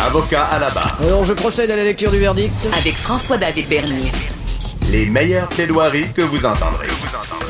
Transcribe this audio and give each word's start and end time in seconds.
Avocat 0.00 0.44
à 0.44 0.58
la 0.58 0.70
barre. 0.70 0.98
Alors 1.02 1.24
je 1.24 1.32
procède 1.34 1.70
à 1.70 1.76
la 1.76 1.84
lecture 1.84 2.10
du 2.10 2.18
verdict. 2.18 2.52
Avec 2.76 2.94
François-David 2.94 3.68
Bernier. 3.68 4.10
Les 4.90 5.06
meilleures 5.06 5.48
plaidoiries 5.48 6.12
que 6.12 6.22
vous 6.22 6.44
entendrez. 6.46 6.88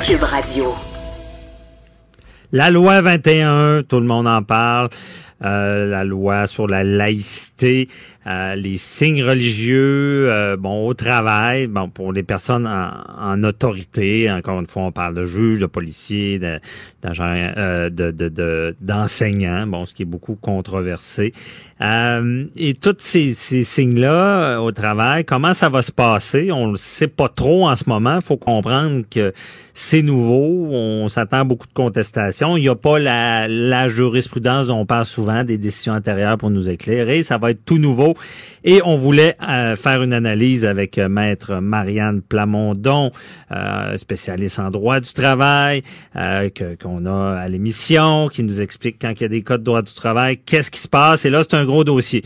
Cube 0.04 0.22
Radio. 0.22 0.74
La 2.52 2.70
loi 2.70 3.00
21, 3.00 3.84
tout 3.88 4.00
le 4.00 4.06
monde 4.06 4.26
en 4.26 4.42
parle. 4.42 4.90
Euh, 5.42 5.86
la 5.86 6.04
loi 6.04 6.46
sur 6.46 6.66
la 6.66 6.84
laïcité, 6.84 7.88
euh, 8.26 8.54
les 8.54 8.76
signes 8.76 9.22
religieux, 9.22 10.30
euh, 10.30 10.56
bon, 10.56 10.86
au 10.86 10.94
travail, 10.94 11.66
bon, 11.66 11.88
pour 11.88 12.12
les 12.12 12.22
personnes 12.22 12.66
en, 12.66 13.42
autorité, 13.42 14.30
encore 14.30 14.60
une 14.60 14.66
fois, 14.66 14.82
on 14.82 14.92
parle 14.92 15.14
de 15.14 15.24
juges, 15.24 15.58
de 15.58 15.66
policiers, 15.66 16.38
d'agents, 17.02 17.52
de, 17.56 18.10
de, 18.10 18.76
d'enseignants, 18.80 19.66
bon, 19.66 19.86
ce 19.86 19.94
qui 19.94 20.02
est 20.02 20.06
beaucoup 20.06 20.34
controversé. 20.34 21.32
et 21.80 22.74
tous 22.74 22.96
ces, 22.98 23.32
ces 23.32 23.62
signes-là 23.62 24.60
au 24.60 24.72
travail, 24.72 25.24
comment 25.24 25.54
ça 25.54 25.68
va 25.68 25.82
se 25.82 25.92
passer? 25.92 26.52
On 26.52 26.68
ne 26.68 26.76
sait 26.76 27.08
pas 27.08 27.28
trop 27.28 27.68
en 27.68 27.76
ce 27.76 27.84
moment. 27.86 28.20
Faut 28.20 28.36
comprendre 28.36 29.04
que 29.10 29.32
c'est 29.74 30.02
nouveau. 30.02 30.68
On 30.70 31.08
s'attend 31.08 31.40
à 31.40 31.44
beaucoup 31.44 31.66
de 31.66 31.72
contestations. 31.72 32.56
Il 32.56 32.62
n'y 32.62 32.68
a 32.68 32.74
pas 32.74 32.98
la, 32.98 33.48
la 33.48 33.88
jurisprudence 33.88 34.66
dont 34.66 34.78
on 34.78 34.86
parle 34.86 35.06
souvent, 35.06 35.44
des 35.44 35.58
décisions 35.58 35.94
antérieures 35.94 36.38
pour 36.38 36.50
nous 36.50 36.68
éclairer. 36.68 37.22
Ça 37.22 37.38
va 37.38 37.52
être 37.52 37.64
tout 37.64 37.78
nouveau. 37.78 38.09
Et 38.64 38.80
on 38.84 38.96
voulait 38.96 39.36
euh, 39.42 39.76
faire 39.76 40.02
une 40.02 40.12
analyse 40.12 40.66
avec 40.66 40.98
euh, 40.98 41.08
maître 41.08 41.56
Marianne 41.60 42.20
Plamondon, 42.22 43.10
euh, 43.50 43.96
spécialiste 43.96 44.58
en 44.58 44.70
droit 44.70 45.00
du 45.00 45.12
travail, 45.12 45.82
qu'on 46.82 47.06
a 47.06 47.38
à 47.38 47.48
l'émission, 47.48 48.28
qui 48.28 48.42
nous 48.42 48.60
explique 48.60 48.96
quand 49.00 49.12
il 49.12 49.22
y 49.22 49.24
a 49.24 49.28
des 49.28 49.42
cas 49.42 49.58
de 49.58 49.64
droit 49.64 49.82
du 49.82 49.94
travail, 49.94 50.38
qu'est-ce 50.38 50.70
qui 50.70 50.80
se 50.80 50.88
passe. 50.88 51.24
Et 51.24 51.30
là, 51.30 51.42
c'est 51.42 51.56
un 51.56 51.64
gros 51.64 51.84
dossier. 51.84 52.22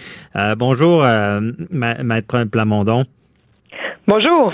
bonjour, 0.56 1.04
maître 1.70 2.44
Plamondon. 2.44 3.04
Bonjour. 4.06 4.52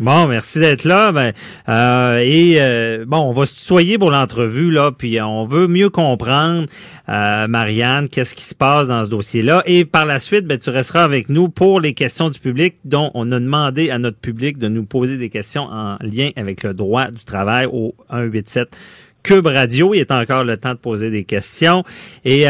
Bon, 0.00 0.26
merci 0.26 0.58
d'être 0.58 0.82
là. 0.82 1.12
Ben, 1.12 1.32
euh, 1.68 2.18
et 2.18 2.56
euh, 2.58 3.04
bon, 3.06 3.18
on 3.18 3.32
va 3.32 3.46
se 3.46 3.60
tutoyer 3.60 3.96
pour 3.96 4.10
l'entrevue 4.10 4.72
là, 4.72 4.90
puis 4.90 5.20
on 5.20 5.46
veut 5.46 5.68
mieux 5.68 5.88
comprendre, 5.88 6.66
euh, 7.08 7.46
Marianne, 7.46 8.08
qu'est-ce 8.08 8.34
qui 8.34 8.42
se 8.42 8.56
passe 8.56 8.88
dans 8.88 9.04
ce 9.04 9.10
dossier-là. 9.10 9.62
Et 9.66 9.84
par 9.84 10.04
la 10.04 10.18
suite, 10.18 10.46
ben, 10.46 10.58
tu 10.58 10.70
resteras 10.70 11.04
avec 11.04 11.28
nous 11.28 11.48
pour 11.48 11.80
les 11.80 11.94
questions 11.94 12.28
du 12.28 12.40
public, 12.40 12.74
dont 12.84 13.12
on 13.14 13.30
a 13.30 13.38
demandé 13.38 13.90
à 13.90 13.98
notre 13.98 14.18
public 14.18 14.58
de 14.58 14.66
nous 14.66 14.84
poser 14.84 15.16
des 15.16 15.30
questions 15.30 15.62
en 15.62 15.96
lien 16.00 16.30
avec 16.34 16.64
le 16.64 16.74
droit 16.74 17.12
du 17.12 17.24
travail 17.24 17.66
au 17.70 17.94
187. 18.10 18.76
Cube 19.22 19.46
Radio, 19.46 19.94
il 19.94 20.00
est 20.00 20.10
encore 20.10 20.42
le 20.42 20.56
temps 20.56 20.74
de 20.74 20.78
poser 20.78 21.10
des 21.10 21.22
questions. 21.24 21.84
Et 22.24 22.46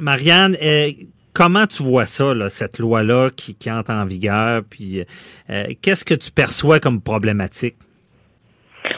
Marianne, 0.00 0.54
Comment 1.34 1.66
tu 1.66 1.82
vois 1.82 2.06
ça, 2.06 2.32
cette 2.48 2.78
loi-là 2.78 3.28
qui, 3.30 3.56
qui, 3.56 3.70
entre 3.70 3.90
en 3.90 4.06
vigueur? 4.06 4.62
Puis 4.70 5.04
euh, 5.50 5.66
qu'est-ce 5.82 6.04
que 6.04 6.14
tu 6.14 6.30
perçois 6.30 6.78
comme 6.78 7.00
problématique? 7.00 7.76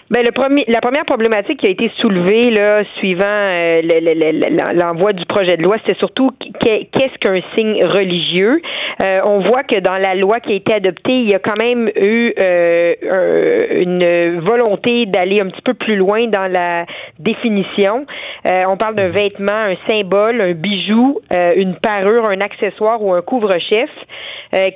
Ben, 0.08 0.22
le 0.24 0.30
premier, 0.30 0.64
la 0.68 0.80
première 0.80 1.04
problématique 1.04 1.58
qui 1.58 1.66
a 1.66 1.70
été 1.72 1.88
soulevée 2.00 2.50
là, 2.50 2.84
suivant 2.98 3.26
euh, 3.26 3.82
l'envoi 4.72 5.12
du 5.12 5.24
projet 5.26 5.56
de 5.56 5.62
loi, 5.64 5.78
c'était 5.84 5.98
surtout 5.98 6.30
qu'est-ce 6.60 7.18
qu'un 7.18 7.40
signe 7.56 7.84
religieux? 7.84 8.62
Euh, 9.02 9.20
on 9.26 9.40
voit 9.40 9.64
que 9.64 9.80
dans 9.80 9.96
la 9.96 10.14
loi 10.14 10.38
qui 10.38 10.52
a 10.52 10.54
été 10.54 10.74
adoptée, 10.74 11.12
il 11.12 11.28
y 11.28 11.34
a 11.34 11.40
quand 11.40 11.60
même 11.60 11.88
eu 11.88 12.32
euh, 12.40 12.94
une 13.82 14.38
volonté 14.42 15.06
d'aller 15.06 15.40
un 15.40 15.46
petit 15.46 15.62
peu 15.62 15.74
plus 15.74 15.96
loin 15.96 16.28
dans 16.28 16.52
la 16.52 16.86
définition. 17.18 18.06
on 18.44 18.76
parle 18.76 18.94
d'un 18.94 19.08
vêtement, 19.08 19.52
un 19.52 19.76
symbole, 19.90 20.40
un 20.40 20.52
bijou, 20.52 21.18
une 21.56 21.74
parure, 21.82 22.28
un 22.28 22.40
accessoire 22.40 23.02
ou 23.02 23.12
un 23.12 23.22
couvre-chef 23.22 23.90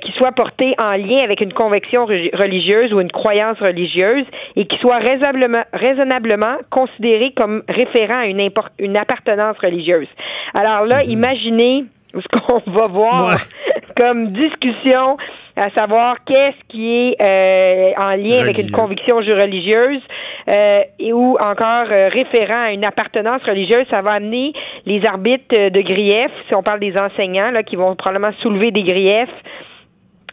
qui 0.01 0.11
soit 0.17 0.33
porté 0.33 0.75
en 0.83 0.91
lien 0.97 1.17
avec 1.23 1.39
une 1.39 1.53
conviction 1.53 2.05
religieuse 2.05 2.93
ou 2.93 2.99
une 2.99 3.11
croyance 3.11 3.57
religieuse 3.59 4.25
et 4.55 4.65
qui 4.65 4.77
soit 4.79 4.99
raisonnablement, 5.21 5.63
raisonnablement 5.73 6.57
considéré 6.69 7.33
comme 7.35 7.63
référent 7.69 8.19
à 8.19 8.25
une, 8.25 8.49
une 8.79 8.97
appartenance 8.97 9.57
religieuse. 9.61 10.07
Alors 10.53 10.85
là, 10.85 11.03
mhm. 11.03 11.11
imaginez 11.11 11.85
ce 12.13 12.39
qu'on 12.39 12.71
va 12.71 12.87
voir 12.87 13.35
comme 13.99 14.31
discussion 14.31 15.17
à 15.57 15.69
savoir 15.77 16.17
qu'est-ce 16.25 16.67
qui 16.69 16.89
est 16.89 17.15
euh, 17.21 17.91
en 18.01 18.15
lien 18.15 18.41
avec 18.41 18.57
une 18.57 18.71
conviction 18.71 19.17
religieuse 19.17 20.01
euh, 20.49 20.81
et 20.97 21.13
ou 21.13 21.33
encore 21.33 21.91
euh, 21.91 22.09
référent 22.09 22.63
à 22.67 22.71
une 22.71 22.85
appartenance 22.85 23.43
religieuse, 23.43 23.85
ça 23.91 24.01
va 24.01 24.13
amener 24.13 24.53
les 24.85 25.01
arbitres 25.05 25.69
de 25.69 25.81
griefs, 25.81 26.31
si 26.47 26.55
on 26.55 26.63
parle 26.63 26.79
des 26.79 26.93
enseignants 26.97 27.51
là, 27.51 27.63
qui 27.63 27.75
vont 27.75 27.95
probablement 27.95 28.33
soulever 28.41 28.71
des 28.71 28.83
griefs 28.83 29.29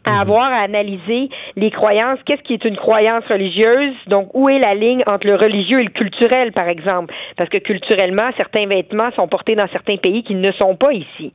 à 0.09 0.15
mhm. 0.15 0.21
avoir 0.21 0.53
à 0.53 0.63
analyser 0.63 1.29
les 1.57 1.71
croyances. 1.71 2.19
Qu'est-ce 2.25 2.43
qui 2.43 2.55
est 2.55 2.65
une 2.65 2.77
croyance 2.77 3.25
religieuse? 3.29 3.95
Donc, 4.07 4.31
où 4.35 4.49
est 4.49 4.59
la 4.59 4.75
ligne 4.75 5.03
entre 5.11 5.27
le 5.27 5.37
religieux 5.37 5.81
et 5.81 5.85
le 5.85 5.91
culturel, 5.91 6.53
par 6.53 6.69
exemple? 6.69 7.15
Parce 7.37 7.51
que 7.51 7.59
culturellement, 7.59 8.31
certains 8.37 8.67
vêtements 8.67 9.11
sont 9.19 9.29
portés 9.29 9.55
dans 9.55 9.69
certains 9.73 9.97
pays 9.97 10.23
qui 10.23 10.35
ne 10.35 10.53
sont 10.53 10.77
pas 10.77 10.93
ici. 10.93 11.33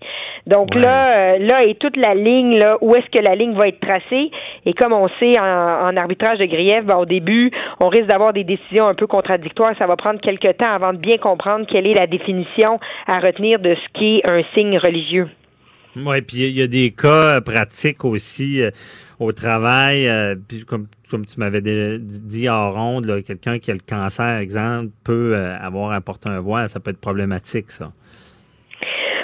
Donc 0.48 0.76
là, 0.76 1.36
euh, 1.36 1.38
là 1.40 1.64
est 1.66 1.80
toute 1.80 1.98
la 1.98 2.14
ligne, 2.14 2.58
là, 2.58 2.78
où 2.82 2.96
est-ce 2.96 3.10
que 3.10 3.24
la 3.24 3.36
ligne 3.36 3.54
va 3.54 3.68
être 3.68 3.80
tracée? 3.80 4.32
Et 4.66 4.74
comme 4.74 4.94
on 4.94 5.08
sait 5.20 5.40
en, 5.40 5.96
arbitrage 5.96 6.40
de 6.40 6.46
grief, 6.46 6.84
ben, 6.84 6.98
au 6.98 7.06
début, 7.06 7.52
on 7.80 7.88
risque 7.88 8.08
d'avoir 8.08 8.34
des 8.34 8.44
décisions 8.44 8.88
un 8.88 8.94
peu 8.94 9.08
contradictoires. 9.08 9.74
Ça 9.80 9.88
va 9.88 9.96
prendre 9.96 10.20
quelques 10.20 10.58
temps 10.58 10.72
avant 10.72 10.94
de 10.94 10.98
bien 10.98 11.18
comprendre 11.18 11.66
quelle 11.66 11.88
est 11.88 11.94
la 11.94 12.08
définition 12.08 12.80
à 13.08 13.20
retenir 13.20 13.60
de 13.60 13.76
ce 13.76 14.00
qui 14.00 14.18
est 14.18 14.32
un 14.32 14.42
signe 14.56 14.78
religieux. 14.78 15.30
Oui, 15.96 16.22
puis 16.22 16.38
il 16.38 16.58
y, 16.58 16.62
a 16.62 16.68
des 16.68 16.92
cas 16.92 17.36
euh, 17.36 17.42
pratiques 17.42 18.04
aussi 18.04 18.62
euh, 18.62 18.72
au 19.20 19.32
travail, 19.32 20.08
euh, 20.08 20.36
puis 20.36 20.66
comme, 20.66 20.88
comme 21.10 21.26
tu 21.26 21.40
m'avais 21.40 21.62
dit 21.62 22.50
en 22.50 22.72
ronde, 22.72 23.24
quelqu'un 23.24 23.60
qui 23.60 23.70
a 23.70 23.76
le 23.76 23.80
cancer, 23.88 24.38
exemple, 24.38 24.90
peut 25.04 25.36
avoir 25.36 25.92
apporté 25.92 26.30
un 26.30 26.40
voile, 26.40 26.70
ça 26.70 26.80
peut 26.80 26.92
être 26.92 27.02
problématique, 27.02 27.70
ça. 27.70 27.92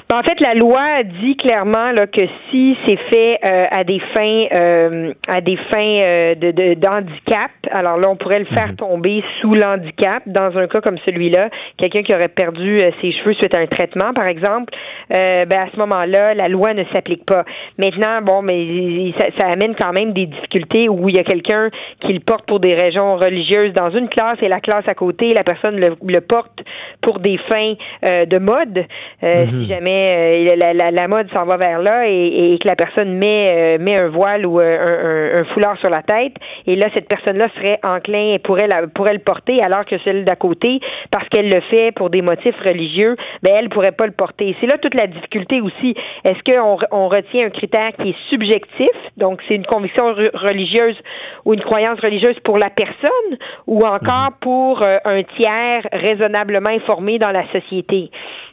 Ben, 0.09 0.18
en 0.18 0.24
fait, 0.24 0.40
la 0.40 0.56
loi 0.56 1.03
dit 1.03 1.38
clairement 1.38 1.91
là, 1.91 2.07
que 2.07 2.25
si 2.50 2.75
c'est 2.88 2.97
fait 3.12 3.38
euh, 3.46 3.68
à 3.69 3.84
des 3.84 4.01
fins 4.16 4.46
euh, 4.56 5.13
à 5.28 5.40
des 5.40 5.56
fins 5.72 6.01
euh, 6.03 6.34
de 6.34 6.74
d'handicap, 6.74 7.51
alors 7.72 7.97
là 7.97 8.09
on 8.09 8.16
pourrait 8.16 8.40
le 8.40 8.46
faire 8.46 8.69
mhm. 8.69 8.75
tomber 8.75 9.24
sous 9.41 9.53
l'handicap. 9.53 10.24
Dans 10.25 10.57
un 10.57 10.68
cas 10.68 10.81
comme 10.81 10.97
celui-là, 11.06 11.50
quelqu'un 11.78 12.02
qui 12.02 12.13
aurait 12.13 12.30
perdu 12.30 12.80
ses 13.02 13.12
cheveux 13.12 13.34
suite 13.34 13.56
à 13.56 13.59
un 13.59 13.68
traitement, 13.68 14.13
par 14.13 14.28
exemple, 14.28 14.74
ben 15.09 15.52
à 15.52 15.68
ce 15.72 15.78
moment-là, 15.78 16.34
la 16.34 16.46
loi 16.46 16.74
ne 16.74 16.84
s'applique 16.94 17.25
pas. 17.25 17.44
Maintenant, 17.78 18.22
bon, 18.22 18.41
mais 18.41 19.12
ça, 19.19 19.28
ça, 19.40 19.47
amène 19.47 19.75
quand 19.75 19.91
même 19.94 20.13
des 20.13 20.28
difficultés 20.28 20.90
où 20.90 21.09
il 21.09 21.16
y 21.16 21.19
a 21.19 21.24
quelqu'un 21.24 21.69
qui 22.02 22.13
le 22.13 22.19
porte 22.19 22.46
pour 22.46 22.59
des 22.59 22.75
raisons 22.75 23.16
religieuses 23.18 23.74
dans 23.74 23.90
une 23.91 24.09
classe 24.09 24.38
et 24.41 24.47
la 24.47 24.59
classe 24.59 24.86
à 24.88 24.94
côté, 24.94 25.30
la 25.30 25.44
personne 25.44 25.80
le, 25.80 25.96
le 26.06 26.22
porte 26.22 26.63
pour 27.01 27.19
des 27.19 27.38
fins 27.50 27.74
de 28.03 28.38
mode. 28.38 28.86
Si 29.24 29.56
mhm. 29.56 29.66
jamais 29.68 30.09
euh, 30.12 30.56
la, 30.56 30.91
la, 30.91 31.07
mode 31.07 31.28
s'en 31.36 31.46
va 31.46 31.57
vers 31.57 31.80
là 31.80 32.07
et, 32.07 32.57
que 32.62 32.68
la 32.68 32.75
personne 32.75 33.18
met 33.18 33.48
euh, 33.51 33.77
met 33.80 34.00
un 34.01 34.07
voile 34.10 34.45
ou 34.45 34.60
euh, 34.60 35.36
un, 35.39 35.44
foulard 35.54 35.77
sur 35.80 35.89
la 35.89 36.01
tête 36.04 36.33
et 36.68 36.75
là 36.75 36.88
cette 36.94 37.07
personne-là 37.07 37.48
serait 37.60 37.80
enclin 37.86 38.34
et 38.34 38.40
pourrait 38.40 38.68
la, 38.68 38.88
pourrait 38.88 39.14
le 39.14 39.20
porter 39.20 39.58
alors 39.64 39.86
que 39.86 39.98
celle 40.00 40.26
d'à 40.26 40.36
côté 40.36 40.80
parce 41.12 41.28
qu'elle 41.30 41.50
le 41.50 41.62
fait 41.62 41.92
pour 41.92 42.10
des 42.10 42.22
motifs 42.22 42.56
religieux, 42.66 43.16
ben 43.44 43.54
elle 43.56 43.70
pourrait 43.70 43.92
pas 43.92 44.06
le 44.06 44.14
porter. 44.14 44.56
C'est 44.60 44.68
là 44.68 44.78
toute 44.78 45.00
la 45.00 45.08
difficulté 45.08 45.62
aussi. 45.62 45.96
Est-ce 46.24 46.42
qu'on 46.44 46.78
on 46.92 47.08
retient 47.08 47.48
un 47.48 47.50
critère 47.50 47.92
qui 48.00 48.10
est 48.10 48.30
subjectif, 48.30 48.96
donc 49.18 49.42
c'est 49.48 49.56
une 49.56 49.66
conviction 49.66 50.06
religieuse 50.06 50.98
ou 51.46 51.54
une 51.54 51.62
croyance 51.62 52.00
religieuse 52.00 52.40
pour 52.44 52.58
la 52.58 52.70
personne 52.70 53.38
ou 53.68 53.80
encore 53.86 54.32
mhm. 54.32 54.36
pour 54.42 54.82
un 54.84 55.24
tiers 55.38 55.88
raisonnablement 55.92 56.72
informé 56.72 57.20
dans 57.20 57.32
la 57.32 57.46
société? 57.54 58.10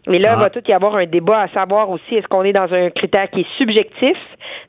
Et 0.08 0.19
là, 0.19 0.31
il 0.35 0.38
va 0.38 0.44
ah. 0.47 0.50
tout 0.50 0.62
y 0.69 0.73
avoir 0.73 0.97
un 0.97 1.06
débat 1.06 1.43
à 1.43 1.49
savoir 1.49 1.91
aussi 1.91 2.14
est-ce 2.14 2.29
qu'on 2.29 2.44
est 2.44 2.53
dans 2.53 2.73
un 2.73 2.91
critère 2.91 3.29
qui 3.31 3.41
est 3.41 3.56
subjectif, 3.58 4.17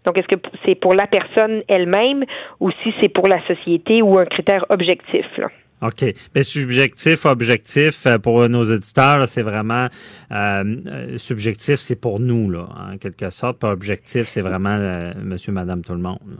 donc 0.05 0.17
est-ce 0.19 0.27
que 0.27 0.41
c'est 0.65 0.75
pour 0.75 0.93
la 0.93 1.05
personne 1.05 1.61
elle-même 1.67 2.23
ou 2.59 2.71
si 2.83 2.93
c'est 2.99 3.09
pour 3.09 3.27
la 3.27 3.45
société 3.45 4.01
ou 4.01 4.17
un 4.17 4.25
critère 4.27 4.65
objectif. 4.69 5.25
Là. 5.37 5.47
OK. 5.81 6.01
Mais 6.33 6.43
subjectif, 6.43 7.25
objectif, 7.25 8.07
euh, 8.07 8.17
pour 8.17 8.49
nos 8.49 8.63
auditeurs, 8.63 9.27
c'est 9.27 9.43
vraiment 9.43 9.87
euh, 10.31 10.63
euh, 10.87 11.17
subjectif, 11.17 11.75
c'est 11.75 11.99
pour 11.99 12.19
nous, 12.19 12.49
là, 12.49 12.65
en 12.91 12.97
quelque 12.97 13.29
sorte. 13.29 13.59
Pas 13.59 13.71
objectif, 13.71 14.23
c'est 14.23 14.41
vraiment 14.41 14.79
monsieur, 15.21 15.51
madame, 15.51 15.83
tout 15.83 15.93
le 15.93 15.99
monde. 15.99 16.39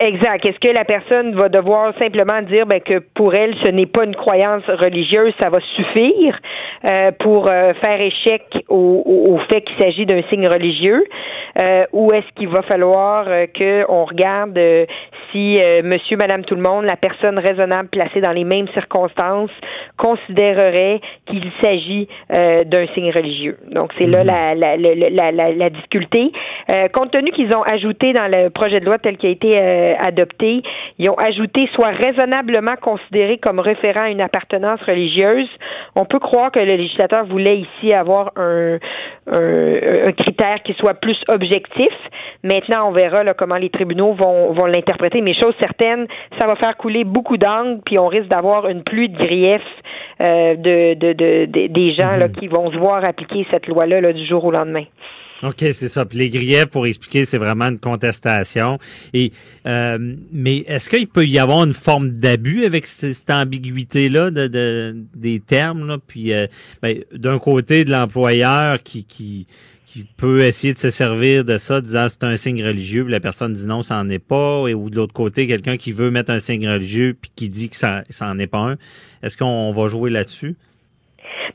Exact. 0.00 0.46
Est-ce 0.48 0.58
que 0.58 0.74
la 0.76 0.84
personne 0.84 1.36
va 1.36 1.48
devoir 1.48 1.96
simplement 1.98 2.42
dire 2.42 2.66
ben, 2.66 2.80
que 2.80 2.98
pour 3.14 3.32
elle, 3.32 3.54
ce 3.64 3.70
n'est 3.70 3.86
pas 3.86 4.04
une 4.04 4.16
croyance 4.16 4.64
religieuse, 4.66 5.32
ça 5.40 5.50
va 5.50 5.60
suffire 5.76 6.36
euh, 6.84 7.12
pour 7.20 7.48
euh, 7.50 7.70
faire 7.82 8.00
échec 8.00 8.42
au, 8.68 9.02
au, 9.06 9.38
fait 9.50 9.62
qu'il 9.62 9.78
s'agit 9.80 10.04
d'un 10.04 10.22
signe 10.28 10.48
religieux, 10.48 11.04
euh, 11.62 11.78
ou 11.92 12.12
est-ce 12.12 12.26
qu'il 12.34 12.48
va 12.48 12.62
falloir 12.62 13.24
que 13.54 13.88
on 13.88 14.04
regarde 14.04 14.58
si 15.34 15.58
Monsieur, 15.82 16.16
Madame, 16.16 16.44
tout 16.44 16.54
le 16.54 16.62
monde, 16.62 16.84
la 16.84 16.96
personne 16.96 17.38
raisonnable 17.38 17.88
placée 17.88 18.20
dans 18.20 18.32
les 18.32 18.44
mêmes 18.44 18.68
circonstances 18.68 19.50
considérerait 19.96 21.00
qu'il 21.26 21.50
s'agit 21.62 22.08
d'un 22.30 22.86
signe 22.94 23.10
religieux. 23.10 23.58
Donc 23.70 23.90
c'est 23.98 24.06
là 24.06 24.22
mhm. 24.22 24.28
la, 24.28 24.54
la, 24.54 24.76
la, 24.76 25.32
la, 25.32 25.52
la 25.52 25.68
difficulté. 25.70 26.30
compte 26.92 27.10
tenu 27.10 27.32
qu'ils 27.32 27.54
ont 27.56 27.62
ajouté 27.62 28.12
dans 28.12 28.28
le 28.28 28.50
projet 28.50 28.80
de 28.80 28.84
loi 28.84 28.98
tel 28.98 29.16
qu'il 29.16 29.28
a 29.28 29.32
été 29.32 29.50
euh, 29.60 29.94
adopté, 29.98 30.62
ils 30.98 31.10
ont 31.10 31.16
ajouté 31.16 31.68
soit 31.74 31.90
raisonnablement 31.90 32.76
considéré 32.80 33.38
comme 33.38 33.60
référent 33.60 34.04
à 34.04 34.10
une 34.10 34.20
appartenance 34.20 34.80
religieuse. 34.82 35.48
On 35.96 36.04
peut 36.04 36.18
croire 36.18 36.50
que 36.52 36.60
le 36.60 36.76
législateur 36.76 37.24
voulait 37.26 37.58
ici 37.58 37.92
avoir 37.92 38.32
un, 38.36 38.78
un, 39.34 40.12
critère 40.12 40.62
qui 40.62 40.74
soit 40.74 40.94
plus 40.94 41.18
objectif. 41.28 41.92
Maintenant, 42.42 42.88
on 42.88 42.92
verra 42.92 43.22
là, 43.22 43.32
comment 43.36 43.56
les 43.56 43.70
tribunaux 43.70 44.14
vont, 44.14 44.52
vont 44.52 44.66
l'interpréter. 44.66 45.20
Mais 45.20 45.34
chose 45.34 45.54
certaine, 45.60 46.06
ça 46.38 46.46
va 46.46 46.56
faire 46.56 46.76
couler 46.76 47.04
beaucoup 47.04 47.36
d'angles, 47.36 47.80
puis 47.84 47.98
on 47.98 48.06
risque 48.06 48.28
d'avoir 48.28 48.68
une 48.68 48.82
pluie 48.82 49.08
de 49.08 49.18
griefs 49.18 49.60
euh, 50.22 50.54
de, 50.56 50.94
de, 50.94 51.12
de, 51.12 51.66
des 51.66 51.94
gens 51.94 52.16
là, 52.16 52.28
mhm. 52.28 52.36
qui 52.36 52.48
vont 52.48 52.70
se 52.70 52.76
voir 52.76 53.02
appliquer 53.08 53.46
cette 53.52 53.66
loi-là 53.66 54.00
là, 54.00 54.12
du 54.12 54.26
jour 54.26 54.44
au 54.44 54.52
lendemain. 54.52 54.84
OK, 55.42 55.58
c'est 55.58 55.88
ça. 55.88 56.04
Puis 56.04 56.18
les 56.18 56.30
griefs, 56.30 56.66
pour 56.66 56.86
expliquer, 56.86 57.24
c'est 57.24 57.38
vraiment 57.38 57.66
une 57.66 57.78
contestation. 57.78 58.78
Et 59.12 59.32
euh, 59.66 60.16
mais 60.32 60.58
est-ce 60.68 60.88
qu'il 60.88 61.08
peut 61.08 61.26
y 61.26 61.38
avoir 61.38 61.64
une 61.64 61.74
forme 61.74 62.10
d'abus 62.10 62.64
avec 62.64 62.86
cette, 62.86 63.28
ambiguïté-là 63.30 64.30
de, 64.30 64.46
de, 64.46 64.96
des 65.14 65.40
termes? 65.40 65.86
Là? 65.86 65.98
Puis 66.06 66.32
euh, 66.32 66.46
ben, 66.82 67.02
d'un 67.12 67.38
côté, 67.38 67.84
de 67.84 67.90
l'employeur 67.90 68.82
qui, 68.82 69.04
qui, 69.04 69.46
qui 69.86 70.04
peut 70.16 70.42
essayer 70.42 70.72
de 70.72 70.78
se 70.78 70.90
servir 70.90 71.44
de 71.44 71.58
ça, 71.58 71.80
disant 71.80 72.08
c'est 72.08 72.24
un 72.24 72.36
signe 72.36 72.64
religieux, 72.64 73.02
puis 73.02 73.12
la 73.12 73.20
personne 73.20 73.52
dit 73.52 73.66
non, 73.66 73.82
ça 73.82 74.02
n'en 74.02 74.08
est 74.10 74.18
pas, 74.18 74.66
et 74.68 74.74
ou 74.74 74.88
de 74.88 74.96
l'autre 74.96 75.12
côté, 75.12 75.46
quelqu'un 75.46 75.76
qui 75.76 75.92
veut 75.92 76.10
mettre 76.10 76.30
un 76.32 76.40
signe 76.40 76.68
religieux 76.68 77.16
puis 77.20 77.30
qui 77.34 77.48
dit 77.48 77.68
que 77.68 77.76
ça, 77.76 78.04
ça 78.08 78.28
en 78.28 78.38
est 78.38 78.46
pas 78.46 78.58
un. 78.58 78.76
Est-ce 79.22 79.36
qu'on 79.36 79.72
va 79.72 79.88
jouer 79.88 80.10
là-dessus? 80.10 80.56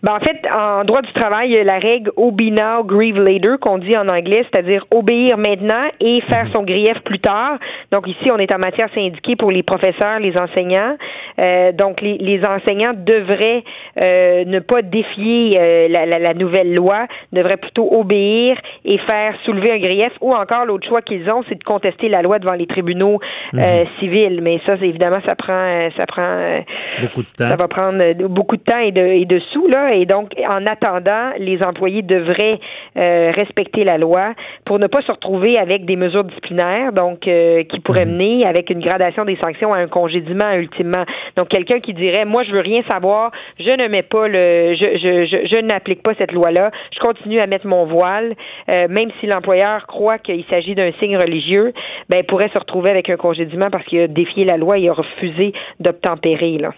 Ben, 0.02 0.14
en 0.14 0.20
fait, 0.20 0.40
en 0.56 0.86
droit 0.86 1.02
du 1.02 1.12
travail, 1.12 1.50
il 1.50 1.58
y 1.58 1.60
a 1.60 1.64
la 1.66 1.78
règle 1.78 2.12
obey 2.16 2.52
now, 2.52 2.84
grieve 2.86 3.20
later, 3.20 3.58
qu'on 3.60 3.80
dit 3.80 3.98
en 3.98 4.08
anglais, 4.08 4.46
c'est-à-dire 4.50 4.86
obéir 4.94 5.38
maintenant 5.38 5.88
et 6.00 6.22
faire 6.30 6.46
mhm. 6.46 6.54
son 6.56 6.64
grief 6.64 6.98
plus 7.04 7.20
tard. 7.20 7.58
Donc 7.92 8.08
ici, 8.08 8.32
on 8.32 8.38
est 8.38 8.54
en 8.54 8.60
matière 8.60 8.88
syndiquée 8.96 9.36
pour 9.36 9.52
les 9.52 9.62
professeurs, 9.62 10.20
les 10.20 10.34
enseignants. 10.38 10.96
Euh, 11.40 11.74
donc 11.74 12.00
les, 12.02 12.18
les, 12.18 12.42
enseignants 12.46 12.94
devraient 12.96 13.64
euh, 14.02 14.46
ne 14.46 14.60
pas 14.60 14.82
défier 14.82 15.60
euh, 15.60 15.88
la, 15.90 16.06
la, 16.06 16.20
la, 16.20 16.34
nouvelle 16.34 16.76
loi, 16.76 17.06
devraient 17.34 17.58
plutôt 17.58 17.90
obéir 17.92 18.58
et 18.86 18.98
faire 19.00 19.36
soulever 19.44 19.74
un 19.74 19.80
grief. 19.80 20.14
Ou 20.22 20.32
encore, 20.32 20.66
l'autre 20.66 20.88
choix 20.88 21.02
qu'ils 21.02 21.30
ont, 21.30 21.44
c'est 21.50 21.60
de 21.60 21.64
contester 21.64 22.08
la 22.08 22.22
loi 22.22 22.40
devant 22.40 22.56
les 22.56 22.68
tribunaux 22.68 23.20
mhm. 23.52 23.62
civils. 24.00 24.40
Mais 24.42 24.62
ça, 24.66 24.76
évidemment, 24.76 25.20
ça 25.28 25.36
prend, 25.36 25.90
ça 25.98 26.06
prend 26.06 26.54
beaucoup 27.02 27.24
de 27.24 27.28
temps. 27.28 27.50
Ça 27.50 27.58
va 27.58 27.68
prendre 27.68 27.98
beaucoup 28.30 28.56
de 28.56 28.64
temps 28.64 28.80
et 28.80 28.92
de, 28.92 29.04
et 29.04 29.26
de 29.26 29.40
sous 29.52 29.68
là. 29.68 29.89
Et 29.92 30.06
donc, 30.06 30.32
en 30.48 30.66
attendant, 30.66 31.32
les 31.38 31.60
employés 31.64 32.02
devraient 32.02 32.60
euh, 32.98 33.32
respecter 33.38 33.84
la 33.84 33.98
loi 33.98 34.34
pour 34.66 34.80
ne 34.80 34.88
pas 34.88 35.02
se 35.02 35.12
retrouver 35.12 35.58
avec 35.58 35.86
des 35.86 35.96
mesures 35.96 36.24
disciplinaires, 36.24 36.94
donc 36.94 37.28
euh, 37.28 37.64
qui 37.64 37.80
pourraient 37.80 38.06
mhm. 38.06 38.18
mener 38.18 38.46
avec 38.46 38.70
une 38.70 38.80
gradation 38.80 39.26
des 39.26 39.38
sanctions 39.42 39.72
à 39.74 39.80
un 39.80 39.88
congédiement 39.88 40.52
ultimement. 40.54 41.06
Donc, 41.38 41.50
quelqu'un 41.50 41.80
qui 41.80 41.94
dirait, 41.94 42.26
moi, 42.26 42.44
je 42.44 42.52
veux 42.52 42.62
rien 42.62 42.82
savoir, 42.90 43.32
je 43.60 43.70
ne 43.70 43.88
mets 43.88 44.04
pas 44.04 44.28
le, 44.28 44.74
je, 44.74 44.98
je, 44.98 45.26
je, 45.26 45.48
je 45.54 45.60
n'applique 45.62 46.04
pas 46.04 46.14
cette 46.18 46.32
loi-là, 46.32 46.72
je 46.94 47.00
continue 47.00 47.40
à 47.40 47.48
mettre 47.48 47.68
mon 47.68 47.86
voile, 47.86 48.36
euh, 48.72 48.88
même 48.90 49.10
si 49.20 49.28
l'employeur 49.28 49.88
croit 49.88 50.18
qu'il 50.18 50.44
s'agit 50.50 50.76
d'un 50.76 50.92
signe 51.00 51.18
religieux, 51.18 51.74
ben, 52.10 52.24
pourrait 52.24 52.50
se 52.54 52.60
retrouver 52.60 52.90
avec 52.90 53.10
un 53.10 53.18
congédiement 53.18 53.68
parce 53.72 53.86
qu'il 53.86 54.00
a 54.00 54.08
défié 54.08 54.46
la 54.46 54.58
loi 54.58 54.78
et 54.78 54.90
a 54.90 54.94
refusé 54.94 55.54
d'obtempérer, 55.80 56.58
là. 56.58 56.72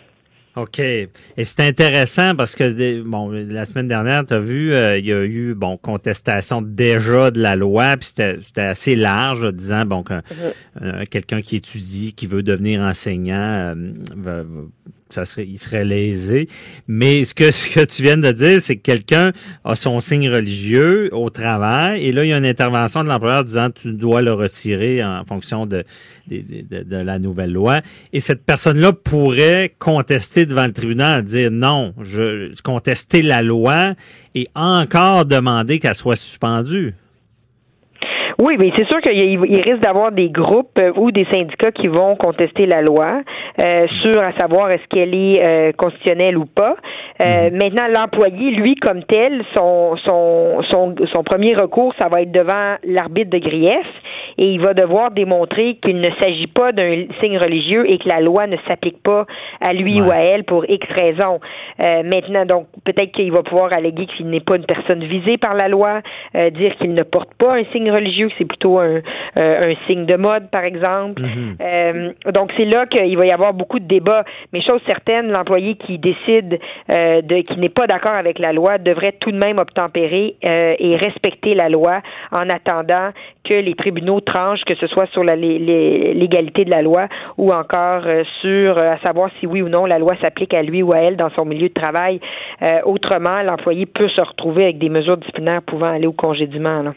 OK. 0.56 0.80
Et 0.80 1.10
c'est 1.38 1.62
intéressant 1.62 2.36
parce 2.36 2.56
que 2.56 3.02
bon, 3.02 3.30
la 3.32 3.64
semaine 3.66 3.88
dernière, 3.88 4.26
tu 4.26 4.34
as 4.34 4.40
vu, 4.40 4.74
euh, 4.74 4.98
il 4.98 5.06
y 5.06 5.14
a 5.14 5.24
eu 5.24 5.54
bon 5.54 5.78
contestation 5.78 6.62
déjà 6.62 7.32
de 7.32 7.40
la 7.40 7.56
loi, 7.56 7.96
puis 7.96 8.10
c'était 8.14 8.62
assez 8.62 8.96
large, 8.98 9.54
disant 9.54 9.86
bon 9.86 10.04
que 10.04 10.16
euh, 10.82 11.06
quelqu'un 11.10 11.42
qui 11.42 11.56
étudie, 11.56 12.14
qui 12.14 12.28
veut 12.28 12.44
devenir 12.44 12.82
enseignant, 12.82 13.36
euh, 13.76 13.76
va, 14.16 14.44
ça 15.14 15.26
serait, 15.26 15.46
il 15.46 15.58
serait 15.58 15.86
lésé. 15.86 16.48
Mais 16.88 17.26
ce 17.26 17.34
que, 17.34 17.86
tu 17.86 18.04
viens 18.04 18.18
de 18.18 18.32
dire, 18.32 18.62
c'est 18.62 18.76
que 18.76 18.82
quelqu'un 18.82 19.32
a 19.64 19.76
son 19.76 20.00
signe 20.00 20.30
religieux 20.30 21.10
au 21.14 21.30
travail 21.30 22.06
et 22.06 22.12
là, 22.12 22.24
il 22.24 22.30
y 22.30 22.34
a 22.34 22.38
une 22.38 22.46
intervention 22.46 23.04
de 23.04 23.10
l'employeur 23.10 23.44
disant 23.44 23.70
tu 23.70 23.94
dois 23.94 24.22
le 24.22 24.34
retirer 24.34 25.04
en 25.04 25.24
fonction 25.26 25.66
de, 25.66 25.84
de, 26.30 26.84
de, 26.84 26.96
la 26.98 27.20
nouvelle 27.20 27.52
loi. 27.52 27.82
Et 28.14 28.20
cette 28.20 28.46
personne-là 28.46 28.94
pourrait 28.94 29.76
contester 29.80 30.46
devant 30.46 30.66
le 30.66 30.74
tribunal, 30.74 31.24
dire 31.24 31.52
non, 31.52 31.94
je 32.02 32.52
contester 32.64 33.22
la 33.22 33.42
loi 33.42 33.94
et 34.36 34.48
encore 34.56 35.26
demander 35.26 35.80
qu'elle 35.80 35.96
soit 35.96 36.16
suspendue. 36.16 36.94
Oui, 38.42 38.56
mais 38.58 38.72
c'est 38.76 38.88
sûr 38.90 39.00
qu'il 39.02 39.40
risque 39.40 39.82
d'avoir 39.82 40.12
des 40.12 40.30
groupes 40.30 40.76
euh, 40.82 40.92
ou 40.96 41.12
des 41.12 41.28
syndicats 41.32 41.72
qui 41.72 41.88
vont 41.88 42.16
contester 42.16 42.66
la 42.66 42.82
loi 42.82 43.22
euh, 43.60 43.86
sur 44.04 44.20
à 44.20 44.32
savoir 44.40 44.72
est-ce 44.72 44.88
qu'elle 44.90 45.14
est 45.14 45.48
euh, 45.48 45.72
constitutionnelle 45.74 46.40
ou 46.40 46.46
pas. 46.46 46.76
Euh, 47.24 47.52
mhm. 47.52 47.60
Maintenant, 47.62 47.88
l'employé, 47.96 48.50
lui, 48.50 48.76
comme 48.78 49.04
tel, 49.04 49.44
son, 49.56 49.96
son, 50.08 50.64
son, 50.72 50.96
son 51.14 51.24
premier 51.24 51.54
recours, 51.54 51.94
ça 52.02 52.10
va 52.10 52.24
être 52.24 52.32
devant 52.32 52.78
l'arbitre 52.84 53.30
de 53.30 53.38
grief 53.38 53.86
et 54.38 54.48
il 54.48 54.60
va 54.60 54.74
devoir 54.74 55.12
démontrer 55.12 55.78
qu'il 55.84 56.00
ne 56.00 56.10
s'agit 56.20 56.48
pas 56.48 56.72
d'un 56.72 57.06
signe 57.22 57.38
religieux 57.38 57.86
et 57.88 57.98
que 58.00 58.10
la 58.10 58.22
loi 58.22 58.48
ne 58.48 58.58
s'applique 58.68 59.02
pas 59.04 59.26
à 59.60 59.74
lui 59.74 60.02
ou 60.02 60.10
à 60.10 60.18
elle 60.18 60.46
pour 60.46 60.66
X 60.68 60.88
raisons. 60.90 61.40
Euh, 61.84 62.04
maintenant, 62.04 62.46
donc, 62.46 62.68
peut-être 62.84 63.12
qu'il 63.12 63.32
va 63.32 63.44
pouvoir 63.44 63.70
alléguer 63.74 64.08
qu'il 64.08 64.30
n'est 64.30 64.40
pas 64.40 64.56
une 64.56 64.66
personne 64.66 65.04
visée 65.04 65.38
par 65.38 65.54
la 65.54 65.68
loi, 65.68 66.02
euh, 66.36 66.50
dire 66.50 66.76
qu'il 66.78 66.94
ne 66.94 67.04
porte 67.04 67.30
pas 67.38 67.56
un 67.56 67.64
signe 67.72 67.92
religieux, 67.92 68.30
que 68.32 68.38
c'est 68.40 68.46
plutôt 68.46 68.80
un, 68.80 68.88
euh, 68.88 68.98
un 69.38 69.88
signe 69.88 70.06
de 70.06 70.18
mode, 70.18 70.50
par 70.50 70.64
exemple. 70.64 71.22
Mhm. 71.22 72.14
donc, 72.34 72.52
c'est 72.58 72.66
là 72.66 72.86
qu'il 72.86 73.18
va 73.18 73.26
y 73.26 73.32
avoir 73.32 73.54
beaucoup 73.54 73.80
de 73.80 73.88
débats. 73.88 74.24
Mais 74.54 74.62
chose 74.62 74.82
certaine, 74.88 75.32
l'employé 75.32 75.76
qui 75.76 75.98
décide 75.98 76.60
de 76.90 77.42
qui 77.42 77.60
n'est 77.60 77.70
pas 77.70 77.88
d'accord 77.88 78.14
avec 78.14 78.40
la 78.40 78.54
loi 78.54 78.78
devrait 78.78 79.14
tout 79.20 79.32
de 79.32 79.38
même 79.38 79.58
obtempérer 79.58 80.36
et 80.42 80.96
respecter 80.98 81.54
la 81.54 81.70
loi 81.70 82.02
en 82.32 82.50
attendant 82.50 83.12
que 83.44 83.54
les 83.54 83.74
tribunaux 83.74 84.22
tranchent, 84.22 84.64
que 84.66 84.76
ce 84.76 84.88
soit 84.88 85.08
sur 85.12 85.24
la 85.24 85.36
légalité 85.36 86.66
de 86.66 86.72
la 86.72 86.82
loi 86.82 87.08
ou 87.38 87.52
encore 87.52 88.04
euh, 88.06 88.24
sur 88.42 88.78
euh, 88.78 88.94
à 88.94 89.00
savoir 89.00 89.30
si 89.40 89.48
oui 89.48 89.62
ou 89.62 89.70
non 89.70 89.86
la 89.86 89.98
loi 89.98 90.14
s'applique 90.22 90.54
à 90.54 90.62
lui 90.62 90.84
ou 90.84 90.94
à 90.94 90.98
elle 90.98 91.18
dans 91.18 91.30
son 91.38 91.46
milieu 91.46 91.70
de 91.70 91.74
travail. 91.74 92.20
Euh, 92.64 92.82
autrement, 92.86 93.42
l'employé 93.42 93.86
peut 93.86 94.10
se 94.10 94.22
retrouver 94.22 94.64
avec 94.64 94.78
des 94.78 94.90
mesures 94.90 95.18
disciplinaires 95.18 95.62
pouvant 95.64 95.92
aller 95.92 96.08
au 96.08 96.14
congédiement. 96.14 96.82
Là. 96.84 96.94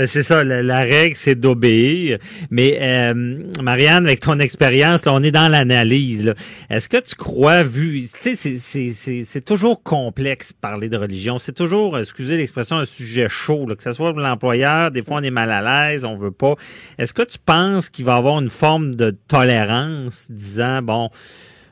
Ben, 0.00 0.06
c'est 0.06 0.22
ça, 0.22 0.42
la, 0.42 0.78
règle, 0.78 1.14
c'est 1.14 1.34
d'obéir. 1.34 2.16
Mais 2.50 2.78
euh, 2.80 3.42
Marianne, 3.62 4.06
avec 4.06 4.20
ton 4.20 4.38
expérience, 4.38 5.04
là, 5.04 5.12
on 5.12 5.22
est 5.22 5.30
dans 5.30 5.52
l'analyse. 5.52 6.32
Est-ce 6.70 6.88
que 6.88 6.96
tu 6.96 7.14
crois, 7.16 7.64
vu, 7.64 8.08
tu 8.22 8.34
sais, 8.34 9.24
c'est 9.24 9.44
toujours 9.44 9.82
complexe 9.82 10.54
parler 10.54 10.88
de 10.88 10.96
religion. 10.96 11.38
C'est 11.38 11.52
toujours, 11.52 11.98
excusez 11.98 12.38
l'expression, 12.38 12.78
un 12.78 12.86
sujet 12.86 13.28
chaud. 13.28 13.66
que 13.66 13.82
ce 13.82 13.92
soit 13.92 14.12
pour 14.12 14.22
l'employeur, 14.22 14.90
des 14.90 15.02
fois 15.02 15.18
on 15.18 15.22
est 15.22 15.30
mal 15.30 15.52
à 15.52 15.90
l'aise, 15.90 16.06
on 16.06 16.14
veut 16.14 16.30
pas. 16.30 16.54
Est-ce 16.96 17.12
que 17.12 17.20
tu 17.20 17.36
penses 17.38 17.90
qu'il 17.90 18.06
va 18.06 18.14
y 18.14 18.18
avoir 18.18 18.40
une 18.40 18.48
forme 18.48 18.94
de 18.94 19.10
tolérance, 19.10 20.30
disant 20.30 20.80
bon, 20.80 21.10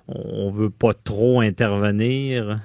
on 0.07 0.51
veut 0.51 0.69
pas 0.69 0.93
trop 0.93 1.41
intervenir? 1.41 2.59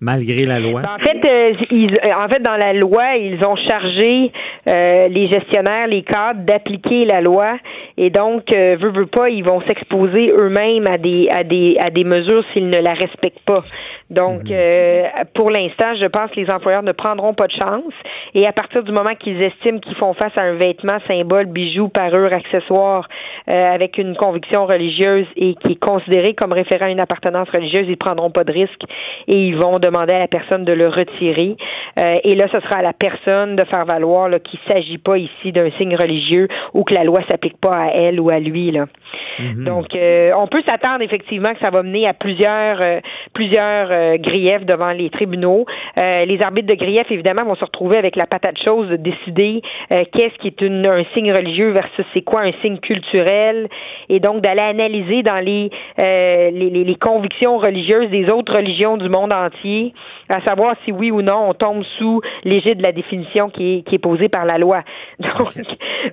Malgré 0.00 0.46
la 0.46 0.60
loi? 0.60 0.80
En 0.82 0.98
fait, 0.98 1.20
euh, 1.30 1.52
ils, 1.70 1.92
euh, 1.92 2.14
en 2.16 2.28
fait, 2.28 2.42
dans 2.42 2.56
la 2.56 2.72
loi, 2.72 3.16
ils 3.16 3.38
ont 3.46 3.56
chargé 3.68 4.32
euh, 4.68 5.08
les 5.08 5.30
gestionnaires, 5.30 5.86
les 5.88 6.02
cadres 6.02 6.40
d'appliquer 6.44 7.04
la 7.04 7.20
loi, 7.20 7.58
et 7.98 8.08
donc, 8.10 8.44
euh, 8.54 8.76
veut, 8.80 8.90
veut 8.92 9.06
pas, 9.06 9.28
ils 9.28 9.44
vont 9.44 9.60
s'exposer 9.68 10.26
eux-mêmes 10.40 10.86
à 10.88 10.96
des 10.96 11.28
à 11.30 11.44
des 11.44 11.76
à 11.84 11.90
des 11.90 12.04
mesures 12.04 12.44
s'ils 12.52 12.68
ne 12.68 12.80
la 12.80 12.94
respectent 12.94 13.44
pas. 13.44 13.62
Donc, 14.08 14.42
Mhm. 14.44 14.50
euh, 14.50 15.02
pour 15.34 15.50
l'instant, 15.50 15.94
je 16.00 16.06
pense 16.06 16.30
que 16.32 16.40
les 16.40 16.50
employeurs 16.52 16.82
ne 16.82 16.92
prendront 16.92 17.32
pas 17.34 17.46
de 17.46 17.52
chance. 17.52 17.92
Et 18.34 18.44
à 18.46 18.52
partir 18.52 18.82
du 18.82 18.90
moment 18.90 19.14
qu'ils 19.18 19.40
estiment 19.40 19.78
qu'ils 19.78 19.94
font 19.96 20.14
face 20.14 20.32
à 20.40 20.44
un 20.44 20.54
vêtement, 20.54 20.98
symbole, 21.06 21.46
bijou, 21.46 21.88
parure, 21.88 22.30
accessoire, 22.32 23.06
euh, 23.54 23.74
avec 23.74 23.98
une 23.98 24.16
conviction 24.16 24.66
religieuse 24.66 25.26
et 25.36 25.54
qui 25.62 25.72
est 25.72 25.80
considéré 25.80 26.34
comme 26.34 26.52
référent 26.52 26.86
à 26.86 26.90
une 26.90 27.00
appartenance 27.00 27.48
religieuse, 27.54 27.86
ils 27.88 27.96
prendront 27.96 28.30
pas 28.30 28.42
de 28.44 28.52
risque 28.52 28.82
et 29.28 29.36
ils 29.36 29.56
vont 29.56 29.78
demander 29.90 30.14
à 30.14 30.18
la 30.18 30.28
personne 30.28 30.64
de 30.64 30.72
le 30.72 30.88
retirer. 30.88 31.56
Euh, 31.98 32.16
et 32.24 32.34
là, 32.34 32.46
ce 32.52 32.60
sera 32.60 32.78
à 32.78 32.82
la 32.82 32.92
personne 32.92 33.56
de 33.56 33.64
faire 33.64 33.84
valoir 33.84 34.28
qu'il 34.42 34.60
ne 34.66 34.72
s'agit 34.72 34.98
pas 34.98 35.18
ici 35.18 35.52
d'un 35.52 35.70
signe 35.72 35.96
religieux 35.96 36.48
ou 36.74 36.84
que 36.84 36.94
la 36.94 37.04
loi 37.04 37.20
s'applique 37.30 37.60
pas 37.60 37.76
à 37.76 37.90
elle 37.98 38.20
ou 38.20 38.30
à 38.30 38.38
lui. 38.38 38.70
Là. 38.70 38.86
Donc, 39.64 39.94
euh, 39.94 40.32
on 40.36 40.46
peut 40.46 40.62
s'attendre 40.68 41.02
effectivement 41.02 41.48
que 41.50 41.64
ça 41.64 41.70
va 41.70 41.82
mener 41.82 42.06
à 42.06 42.12
plusieurs 42.12 42.78
euh, 42.86 43.00
plusieurs 43.32 43.88
griefs 44.18 44.64
devant 44.66 44.92
les 44.92 45.10
tribunaux. 45.10 45.64
Les 45.96 46.38
arbitres 46.44 46.68
de 46.68 46.76
grief, 46.76 47.10
évidemment, 47.10 47.44
vont 47.44 47.54
se 47.54 47.64
retrouver 47.64 47.96
avec 47.96 48.16
la 48.16 48.26
patate 48.26 48.56
chose 48.66 48.88
de 48.88 48.96
décider 48.96 49.62
qu'est-ce 49.88 50.36
qui 50.40 50.48
est 50.48 50.60
une, 50.60 50.86
un 50.86 51.04
signe 51.14 51.32
religieux 51.32 51.70
versus 51.70 52.04
c'est 52.12 52.22
quoi 52.22 52.42
un 52.42 52.52
signe 52.60 52.78
culturel, 52.78 53.68
et 54.08 54.20
donc 54.20 54.42
d'aller 54.42 54.62
analyser 54.62 55.22
dans 55.22 55.38
les, 55.38 55.70
les, 55.98 56.50
les, 56.70 56.84
les 56.84 56.94
convictions 56.96 57.58
religieuses 57.58 58.10
des 58.10 58.30
autres 58.32 58.56
religions 58.56 58.96
du 58.96 59.08
monde 59.08 59.32
entier, 59.32 59.79
à 60.28 60.40
savoir 60.46 60.74
si 60.84 60.92
oui 60.92 61.10
ou 61.10 61.22
non 61.22 61.48
on 61.50 61.54
tombe 61.54 61.82
sous 61.98 62.20
l'égide 62.44 62.78
de 62.78 62.82
la 62.86 62.92
définition 62.92 63.50
qui 63.50 63.78
est, 63.78 63.82
qui 63.86 63.94
est 63.96 63.98
posée 63.98 64.28
par 64.28 64.44
la 64.44 64.58
loi. 64.58 64.82
Donc, 65.18 65.52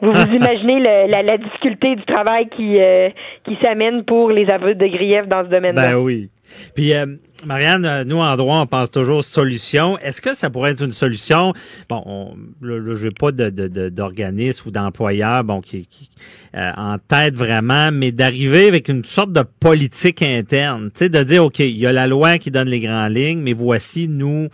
vous 0.01 0.11
vous 0.11 0.33
imaginez 0.33 0.79
le- 0.79 1.11
la, 1.11 1.21
la 1.23 1.37
difficulté 1.37 1.95
du 1.95 2.03
travail 2.05 2.47
qui, 2.55 2.75
euh, 2.81 3.09
qui 3.45 3.57
s'amène 3.63 4.03
pour 4.03 4.31
les 4.31 4.49
aveux 4.49 4.75
de 4.75 4.87
grief 4.87 5.27
dans 5.27 5.43
ce 5.43 5.49
domaine-là. 5.55 5.89
Ben 5.91 5.95
oui. 5.97 6.29
Puis, 6.75 6.93
euh, 6.93 7.05
Marianne, 7.45 7.85
euh, 7.85 8.03
nous, 8.03 8.17
en 8.17 8.35
droit, 8.35 8.59
on 8.59 8.65
pense 8.65 8.89
toujours 8.91 9.23
solution. 9.23 9.97
Est-ce 9.99 10.21
que 10.21 10.35
ça 10.35 10.49
pourrait 10.49 10.71
être 10.71 10.83
une 10.83 10.91
solution? 10.91 11.53
Bon, 11.89 12.01
on, 12.05 12.35
là, 12.61 12.79
là, 12.79 12.95
je 12.95 13.05
n'ai 13.07 13.11
pas 13.13 13.31
de, 13.31 13.49
de, 13.49 13.67
de- 13.67 13.89
d'organisme 13.89 14.67
ou 14.67 14.71
d'employeur 14.71 15.43
bon, 15.43 15.61
qui, 15.61 15.85
qui, 15.85 16.09
euh, 16.55 16.71
en 16.75 16.97
tête 16.97 17.35
vraiment, 17.35 17.91
mais 17.91 18.11
d'arriver 18.11 18.67
avec 18.67 18.87
une 18.89 19.03
sorte 19.03 19.31
de 19.33 19.43
politique 19.59 20.21
interne. 20.23 20.89
Tu 20.91 20.99
sais, 21.05 21.09
de 21.09 21.21
dire, 21.23 21.45
OK, 21.45 21.59
il 21.59 21.77
y 21.77 21.85
a 21.85 21.93
la 21.93 22.07
loi 22.07 22.37
qui 22.39 22.49
donne 22.51 22.69
les 22.69 22.79
grandes 22.79 23.13
lignes, 23.15 23.41
mais 23.41 23.53
voici, 23.53 24.07
nous, 24.07 24.47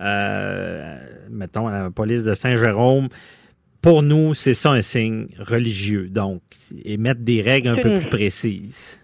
euh, 0.00 0.96
mettons, 1.30 1.68
la 1.68 1.90
police 1.90 2.24
de 2.24 2.34
Saint-Jérôme, 2.34 3.08
pour 3.82 4.02
nous, 4.02 4.34
c'est 4.34 4.54
ça 4.54 4.70
un 4.70 4.80
signe 4.80 5.26
religieux. 5.38 6.08
Donc, 6.08 6.40
et 6.84 6.96
mettre 6.98 7.20
des 7.20 7.42
règles 7.42 7.68
un 7.68 7.76
peu 7.76 7.94
plus 7.94 8.08
précises. 8.08 8.98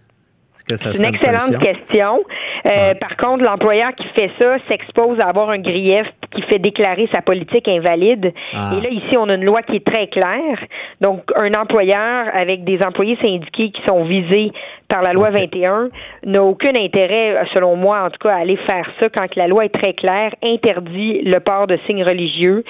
Est-ce 0.56 0.64
que 0.64 0.76
ça 0.76 0.92
C'est 0.92 0.98
serait 0.98 1.08
une 1.08 1.14
excellente 1.14 1.58
question. 1.62 2.24
Euh. 2.66 2.94
Par 2.94 3.16
contre, 3.16 3.44
l'employeur 3.44 3.94
qui 3.94 4.06
fait 4.18 4.30
ça 4.40 4.56
s'expose 4.68 5.18
à 5.20 5.28
avoir 5.28 5.50
un 5.50 5.58
grief 5.58 6.06
qui 6.34 6.42
fait 6.42 6.58
déclarer 6.58 7.08
sa 7.14 7.20
politique 7.20 7.68
invalide. 7.68 8.32
Ah. 8.54 8.72
Et 8.76 8.80
là, 8.80 8.88
ici, 8.88 9.16
on 9.18 9.28
a 9.28 9.34
une 9.34 9.44
loi 9.44 9.62
qui 9.62 9.76
est 9.76 9.86
très 9.86 10.08
claire. 10.08 10.58
Donc, 11.00 11.22
un 11.36 11.52
employeur 11.60 12.26
avec 12.34 12.64
des 12.64 12.78
employés 12.82 13.18
syndiqués 13.22 13.70
qui 13.70 13.82
sont 13.86 14.04
visés 14.04 14.50
par 14.94 15.02
la 15.02 15.12
loi 15.12 15.28
Ok. 15.28 15.34
21 15.52 15.88
n'a 16.26 16.42
aucun 16.44 16.72
intérêt, 16.78 17.36
selon 17.52 17.74
moi, 17.74 18.04
en 18.04 18.10
tout 18.10 18.18
cas, 18.22 18.34
à 18.34 18.38
aller 18.42 18.56
faire 18.68 18.86
ça 19.00 19.08
quand 19.08 19.26
la 19.34 19.48
loi 19.48 19.64
est 19.64 19.74
très 19.80 19.92
claire, 19.92 20.30
interdit 20.42 21.22
le 21.24 21.38
port 21.40 21.66
de 21.66 21.76
signes 21.88 22.04
religieux 22.04 22.62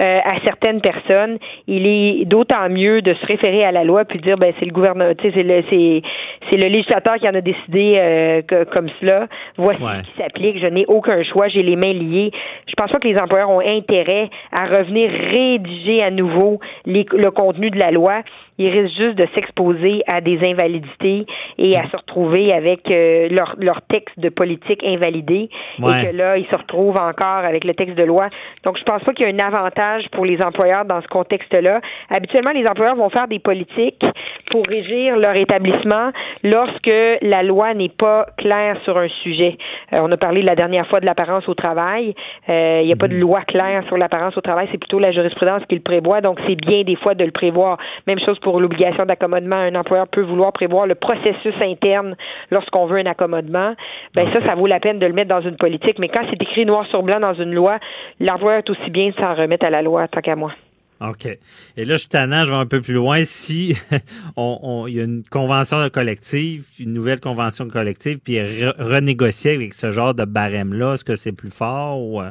euh, 0.00 0.18
à 0.24 0.40
certaines 0.44 0.80
personnes. 0.80 1.38
Il 1.68 1.86
est 1.86 2.24
d'autant 2.24 2.68
mieux 2.68 3.00
de 3.02 3.14
se 3.14 3.26
référer 3.30 3.62
à 3.62 3.70
la 3.70 3.84
loi 3.84 4.04
puis 4.04 4.18
de 4.18 4.24
dire, 4.24 4.36
ben, 4.36 4.52
c'est 4.58 4.66
le 4.66 4.72
gouvernement, 4.72 5.12
c'est 5.22 5.30
le, 5.30 5.62
c'est, 5.70 6.02
c'est 6.50 6.56
le 6.56 6.68
législateur 6.68 7.14
qui 7.16 7.28
en 7.28 7.34
a 7.34 7.40
décidé 7.40 7.94
euh, 7.96 8.42
que- 8.42 8.64
comme 8.64 8.88
cela. 9.00 9.26
Voici 9.56 9.82
Ouais. 9.82 10.02
ce 10.02 10.10
qui 10.10 10.22
s'applique. 10.22 10.58
Je 10.60 10.66
n'ai 10.66 10.84
aucun 10.88 11.22
choix. 11.24 11.46
J'ai 11.48 11.62
les 11.62 11.76
mains 11.76 11.92
liées. 11.92 12.32
Je 12.66 12.72
pense 12.76 12.90
pas 12.90 12.98
que 12.98 13.06
les 13.08 13.18
employeurs 13.22 13.50
ont 13.50 13.60
intérêt 13.60 14.30
à 14.52 14.66
revenir 14.66 15.10
rédiger 15.10 16.02
à 16.02 16.10
nouveau 16.10 16.58
les- 16.86 17.06
le 17.12 17.30
contenu 17.30 17.70
de 17.70 17.78
la 17.78 17.90
loi. 17.92 18.22
Ils 18.58 18.68
risquent 18.70 18.96
juste 18.96 19.16
de 19.18 19.26
s'exposer 19.34 20.02
à 20.12 20.20
des 20.20 20.38
invalidités 20.44 21.26
et 21.58 21.76
à 21.76 21.84
se 21.90 21.96
retrouver 21.96 22.52
avec 22.52 22.90
euh, 22.90 23.28
leur, 23.30 23.54
leur 23.58 23.82
texte 23.82 24.18
de 24.18 24.28
politique 24.28 24.82
invalidé 24.84 25.48
Ouais. 25.78 26.02
et 26.04 26.10
que 26.10 26.16
là, 26.16 26.36
ils 26.36 26.46
se 26.46 26.56
retrouvent 26.56 26.98
encore 26.98 27.44
avec 27.44 27.64
le 27.64 27.72
texte 27.74 27.96
de 27.96 28.02
loi. 28.02 28.28
Donc, 28.64 28.76
je 28.78 28.82
pense 28.84 29.02
pas 29.04 29.12
qu'il 29.12 29.26
y 29.26 29.30
a 29.30 29.34
un 29.34 29.46
avantage 29.46 30.04
pour 30.12 30.24
les 30.24 30.38
employeurs 30.42 30.84
dans 30.84 31.00
ce 31.00 31.06
contexte-là. 31.08 31.80
Habituellement, 32.14 32.52
les 32.52 32.66
employeurs 32.68 32.96
vont 32.96 33.10
faire 33.10 33.28
des 33.28 33.38
politiques 33.38 34.02
pour 34.50 34.62
régir 34.68 35.16
leur 35.16 35.36
établissement 35.36 36.10
lorsque 36.42 36.94
la 37.22 37.42
loi 37.42 37.74
n'est 37.74 37.88
pas 37.90 38.26
claire 38.38 38.76
sur 38.84 38.98
un 38.98 39.08
sujet. 39.22 39.56
Euh, 39.94 39.98
on 40.02 40.10
a 40.10 40.16
parlé 40.16 40.42
la 40.42 40.54
dernière 40.54 40.86
fois 40.88 41.00
de 41.00 41.06
l'apparence 41.06 41.48
au 41.48 41.54
travail. 41.54 42.14
Euh, 42.50 42.80
Il 42.82 42.86
n'y 42.86 42.92
a 42.92 42.96
pas 42.96 43.08
de 43.08 43.16
loi 43.16 43.42
claire 43.42 43.84
sur 43.86 43.96
l'apparence 43.96 44.36
au 44.36 44.40
travail, 44.40 44.68
c'est 44.72 44.78
plutôt 44.78 44.98
la 44.98 45.12
jurisprudence 45.12 45.62
qui 45.68 45.74
le 45.76 45.80
prévoit. 45.82 46.20
Donc, 46.20 46.38
c'est 46.46 46.56
bien 46.56 46.82
des 46.82 46.96
fois 46.96 47.14
de 47.14 47.24
le 47.24 47.30
prévoir. 47.30 47.78
Même 48.06 48.18
chose 48.20 48.38
pour 48.40 48.47
l'obligation 48.60 49.04
d'accommodement. 49.04 49.56
Un 49.56 49.74
employeur 49.74 50.08
peut 50.08 50.22
vouloir 50.22 50.52
prévoir 50.52 50.86
le 50.86 50.94
processus 50.94 51.54
interne 51.60 52.16
lorsqu'on 52.50 52.86
veut 52.86 52.98
un 52.98 53.06
accommodement. 53.06 53.74
Ben 54.14 54.32
ça, 54.32 54.40
ça 54.44 54.54
vaut 54.54 54.66
la 54.66 54.80
peine 54.80 54.98
de 54.98 55.06
le 55.06 55.12
mettre 55.12 55.28
dans 55.28 55.42
une 55.42 55.56
politique. 55.56 55.98
Mais 55.98 56.08
quand 56.08 56.22
c'est 56.30 56.40
écrit 56.42 56.64
noir 56.64 56.86
sur 56.86 57.02
blanc 57.02 57.20
dans 57.20 57.34
une 57.34 57.52
loi, 57.52 57.78
l'employeur 58.20 58.60
est 58.66 58.70
aussi 58.70 58.90
bien 58.90 59.10
de 59.10 59.14
s'en 59.20 59.34
remettre 59.34 59.66
à 59.66 59.70
la 59.70 59.82
loi, 59.82 60.08
tant 60.08 60.20
qu'à 60.20 60.36
moi. 60.36 60.52
OK. 61.00 61.26
Et 61.26 61.84
là, 61.84 61.92
je 61.94 61.98
suis 61.98 62.08
tannant, 62.08 62.42
je 62.44 62.50
vais 62.50 62.56
un 62.58 62.66
peu 62.66 62.80
plus 62.80 62.94
loin. 62.94 63.22
Si 63.22 63.76
on, 64.36 64.58
on- 64.62 64.86
il 64.88 64.94
y 64.96 65.00
a 65.00 65.04
une 65.04 65.22
convention 65.30 65.76
collective, 65.90 66.66
une 66.80 66.92
nouvelle 66.92 67.20
convention 67.20 67.68
collective, 67.68 68.18
puis 68.18 68.34
re- 68.38 68.74
renégocier 68.82 69.54
avec 69.54 69.74
ce 69.74 69.92
genre 69.92 70.14
de 70.14 70.24
barème-là, 70.24 70.94
est-ce 70.94 71.04
que 71.04 71.14
c'est 71.14 71.30
plus 71.30 71.54
fort 71.54 72.00
ou 72.00 72.20
euh, 72.20 72.30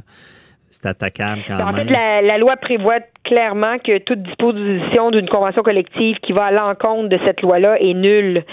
c'est 0.70 0.86
attaquable 0.86 1.44
quand 1.48 1.62
En 1.62 1.72
même? 1.72 1.88
fait, 1.88 1.94
la, 1.94 2.22
la 2.22 2.38
loi 2.38 2.58
prévoit 2.58 3.00
clairement 3.28 3.78
que 3.84 3.98
toute 4.00 4.24
disposition 4.24 5.12
d'une 5.12 5.28
convention 5.30 5.62
collective 5.62 6.18
qui 6.22 6.32
va 6.34 6.46
à 6.46 6.52
l'encontre 6.52 7.10
de 7.10 7.20
cette 7.26 7.42
loi-là 7.42 7.78
est 7.80 7.94
nulle 7.94 8.44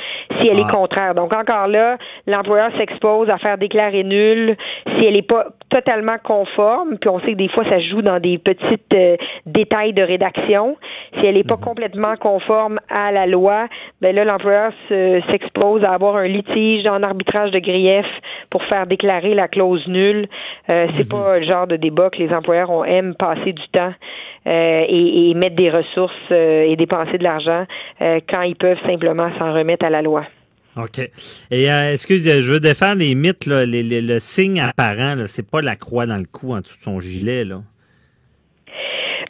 si 0.40 0.48
elle 0.48 0.56
Ah. 0.60 0.66
est 0.68 0.72
contraire. 0.74 1.14
Donc 1.14 1.34
encore 1.34 1.68
là, 1.68 1.96
l'employeur 2.26 2.70
s'expose 2.76 3.30
à 3.30 3.38
faire 3.38 3.56
déclarer 3.58 4.02
nulle 4.04 4.56
si 4.98 5.06
elle 5.06 5.14
n'est 5.14 5.22
pas 5.22 5.46
totalement 5.70 6.16
conforme, 6.22 6.98
puis 6.98 7.08
on 7.10 7.18
sait 7.20 7.32
que 7.32 7.36
des 7.38 7.48
fois 7.48 7.64
ça 7.68 7.78
joue 7.80 8.02
dans 8.02 8.20
des 8.20 8.38
petits 8.38 8.80
euh, 8.94 9.16
détails 9.46 9.92
de 9.92 10.02
rédaction. 10.02 10.76
Si 11.18 11.26
elle 11.26 11.34
n'est 11.34 11.44
pas 11.44 11.56
complètement 11.56 12.14
conforme 12.20 12.78
à 12.88 13.10
la 13.12 13.26
loi, 13.26 13.66
ben 14.00 14.14
là 14.14 14.24
l'employeur 14.24 14.72
se- 14.88 15.20
s'expose 15.32 15.82
à 15.84 15.92
avoir 15.92 16.16
un 16.16 16.28
litige 16.28 16.86
en 16.86 17.02
arbitrage 17.02 17.50
de 17.50 17.58
grief 17.60 18.06
pour 18.50 18.62
faire 18.64 18.86
déclarer 18.86 19.34
la 19.34 19.48
clause 19.48 19.86
nulle. 19.88 20.28
Euh, 20.70 20.86
c'est 20.94 21.08
pas 21.08 21.38
le 21.38 21.44
genre 21.46 21.66
de 21.66 21.76
débat 21.76 22.10
que 22.10 22.18
les 22.18 22.32
employeurs 22.34 22.70
ont, 22.70 22.84
aiment 22.84 23.14
passer 23.14 23.52
du 23.52 23.66
temps 23.72 23.92
euh, 24.46 24.63
et, 24.88 25.30
et 25.30 25.34
mettre 25.34 25.56
des 25.56 25.70
ressources 25.70 26.12
euh, 26.30 26.62
et 26.62 26.76
dépenser 26.76 27.18
de 27.18 27.24
l'argent 27.24 27.64
euh, 28.00 28.20
quand 28.32 28.42
ils 28.42 28.56
peuvent 28.56 28.78
simplement 28.86 29.30
s'en 29.38 29.52
remettre 29.52 29.84
à 29.86 29.90
la 29.90 30.02
loi. 30.02 30.24
OK. 30.76 30.98
Et 31.50 31.70
euh, 31.70 31.92
excuse, 31.92 32.24
je 32.28 32.52
veux 32.52 32.58
défendre 32.60 32.98
les 32.98 33.14
mythes, 33.14 33.46
les- 33.46 34.00
le 34.00 34.18
signe 34.18 34.60
apparent, 34.60 35.16
c'est 35.28 35.48
pas 35.48 35.62
la 35.62 35.76
croix 35.76 36.06
dans 36.06 36.16
le 36.16 36.24
cou 36.30 36.52
en 36.52 36.60
dessous 36.60 36.76
de 36.78 36.82
son 36.82 36.98
gilet, 37.00 37.44
là. 37.44 37.60